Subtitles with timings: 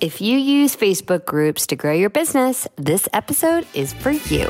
[0.00, 4.48] If you use Facebook groups to grow your business, this episode is for you.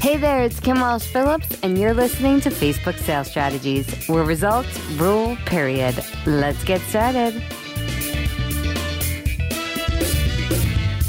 [0.00, 4.80] Hey there, it's Kim Walsh Phillips, and you're listening to Facebook Sales Strategies, where results
[4.94, 6.04] rule, period.
[6.26, 7.34] Let's get started.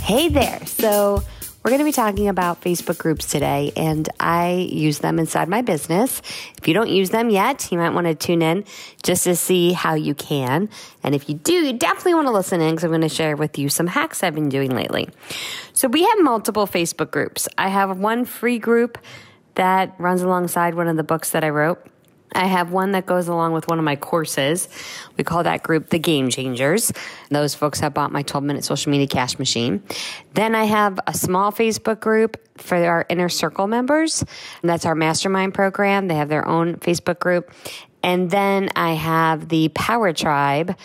[0.04, 0.64] Hey there.
[0.68, 1.24] So,
[1.64, 5.62] we're going to be talking about Facebook groups today, and I use them inside my
[5.62, 6.22] business.
[6.58, 8.64] If you don't use them yet, you might want to tune in
[9.04, 10.70] just to see how you can.
[11.04, 13.36] And if you do, you definitely want to listen in because I'm going to share
[13.36, 15.10] with you some hacks I've been doing lately.
[15.74, 17.50] So we have multiple Facebook groups.
[17.58, 18.98] I have one free group
[19.56, 21.86] that runs alongside one of the books that I wrote.
[22.38, 24.70] I have one that goes along with one of my courses.
[25.18, 26.94] We call that group the Game Changers.
[27.30, 29.82] Those folks have bought my 12 minute social media cash machine.
[30.36, 34.22] Then I have a small Facebook group for our inner circle members.
[34.62, 36.08] And that's our mastermind program.
[36.08, 37.52] They have their own Facebook group.
[38.04, 40.78] And then I have the Power Tribe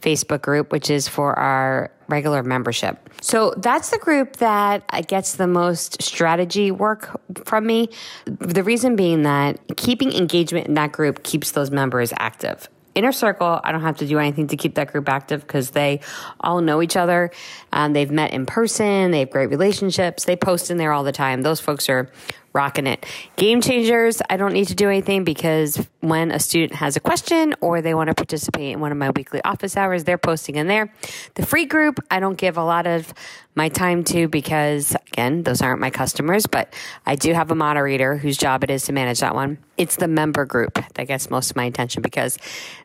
[0.00, 3.10] Facebook group, which is for our regular membership.
[3.20, 7.88] So that's the group that gets the most strategy work from me.
[8.24, 12.68] The reason being that keeping engagement in that group keeps those members active.
[12.94, 16.00] Inner Circle, I don't have to do anything to keep that group active because they
[16.38, 17.32] all know each other.
[17.72, 19.10] Um, they've met in person.
[19.10, 20.24] They have great relationships.
[20.24, 21.42] They post in there all the time.
[21.42, 22.10] Those folks are
[22.54, 23.04] rocking it.
[23.36, 27.54] Game changers, I don't need to do anything because when a student has a question
[27.60, 30.68] or they want to participate in one of my weekly office hours, they're posting in
[30.68, 30.94] there.
[31.34, 33.12] The free group, I don't give a lot of
[33.56, 36.72] my time to because, again, those aren't my customers, but
[37.04, 39.58] I do have a moderator whose job it is to manage that one.
[39.76, 42.38] It's the member group that gets most of my attention because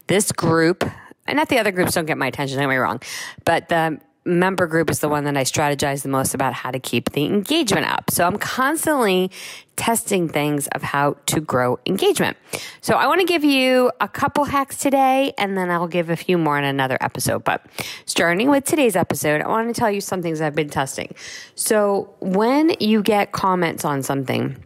[0.07, 0.83] this group,
[1.27, 3.01] and not the other groups don't get my attention, don't get me wrong,
[3.45, 6.79] but the member group is the one that I strategize the most about how to
[6.79, 8.11] keep the engagement up.
[8.11, 9.31] So I'm constantly
[9.75, 12.35] testing things of how to grow engagement.
[12.81, 16.17] So I want to give you a couple hacks today and then I'll give a
[16.17, 17.43] few more in another episode.
[17.45, 17.65] But
[18.05, 21.15] starting with today's episode, I want to tell you some things I've been testing.
[21.55, 24.57] So when you get comments on something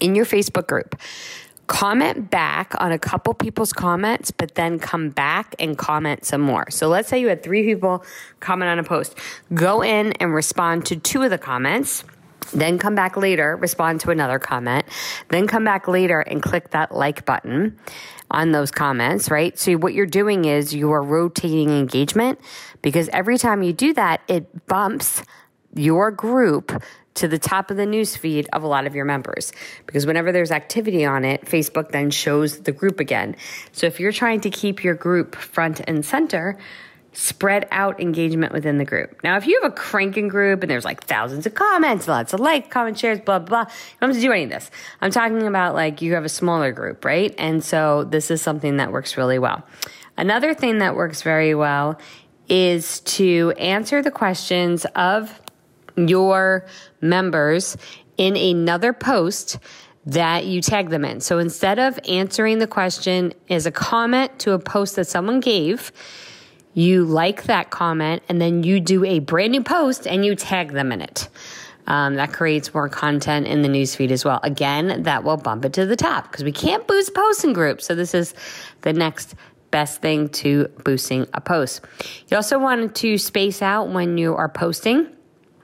[0.00, 0.94] in your Facebook group,
[1.68, 6.68] comment back on a couple people's comments, but then come back and comment some more.
[6.70, 8.04] So let's say you had three people
[8.40, 9.16] comment on a post.
[9.54, 12.04] Go in and respond to two of the comments.
[12.52, 14.86] Then come back later, respond to another comment.
[15.28, 17.78] Then come back later and click that like button
[18.30, 19.58] on those comments, right?
[19.58, 22.40] So what you're doing is you are rotating engagement
[22.80, 25.22] because every time you do that, it bumps
[25.74, 26.82] your group
[27.18, 29.52] to the top of the news feed of a lot of your members.
[29.86, 33.36] Because whenever there's activity on it, Facebook then shows the group again.
[33.72, 36.58] So if you're trying to keep your group front and center,
[37.12, 39.22] spread out engagement within the group.
[39.24, 42.38] Now, if you have a cranking group and there's like thousands of comments, lots of
[42.38, 44.70] likes, comment shares, blah, blah, blah, you don't have to do any of this.
[45.00, 47.34] I'm talking about like you have a smaller group, right?
[47.36, 49.64] And so this is something that works really well.
[50.16, 51.98] Another thing that works very well
[52.48, 55.40] is to answer the questions of
[56.06, 56.66] your
[57.00, 57.76] members
[58.16, 59.58] in another post
[60.06, 61.20] that you tag them in.
[61.20, 65.92] So instead of answering the question as a comment to a post that someone gave,
[66.74, 70.72] you like that comment and then you do a brand new post and you tag
[70.72, 71.28] them in it.
[71.86, 74.40] Um, that creates more content in the newsfeed as well.
[74.42, 77.86] Again, that will bump it to the top because we can't boost posting groups.
[77.86, 78.34] So this is
[78.82, 79.34] the next
[79.70, 81.80] best thing to boosting a post.
[82.28, 85.08] You also want to space out when you are posting.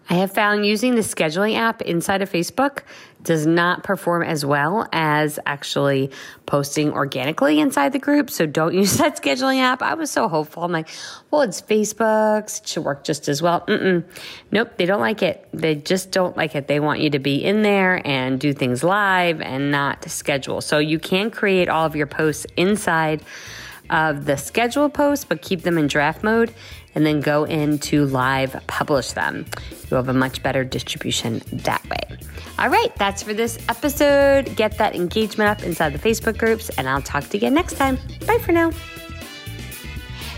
[0.09, 2.81] I have found using the scheduling app inside of Facebook
[3.23, 6.11] does not perform as well as actually
[6.45, 8.29] posting organically inside the group.
[8.31, 9.83] So don't use that scheduling app.
[9.83, 10.63] I was so hopeful.
[10.63, 10.89] I'm like,
[11.31, 12.61] well, it's Facebook's.
[12.61, 13.63] It should work just as well.
[13.63, 14.05] Mm-mm.
[14.53, 15.49] Nope, they don't like it.
[15.53, 16.69] They just don't like it.
[16.69, 20.61] They want you to be in there and do things live and not schedule.
[20.61, 23.23] So you can create all of your posts inside
[23.91, 26.53] of the schedule posts, but keep them in draft mode
[26.95, 29.47] and then go into live publish them.
[29.91, 32.19] You'll have a much better distribution that way.
[32.59, 34.55] All right, that's for this episode.
[34.57, 37.75] Get that engagement up inside the Facebook groups, and I'll talk to you again next
[37.75, 37.99] time.
[38.27, 38.71] Bye for now.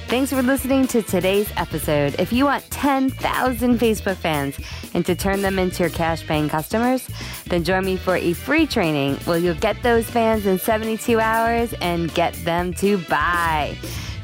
[0.09, 2.15] Thanks for listening to today's episode.
[2.21, 4.57] If you want 10,000 Facebook fans
[4.95, 7.09] and to turn them into your cash paying customers,
[7.47, 11.75] then join me for a free training where you'll get those fans in 72 hours
[11.81, 13.77] and get them to buy.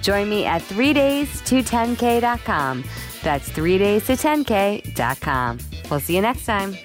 [0.03, 2.85] Join me at 3 days to 10K.com.
[3.25, 5.59] That's 3 days to 10K.com.
[5.91, 6.77] We'll see you next time.